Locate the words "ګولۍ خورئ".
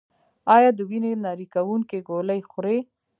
2.09-2.79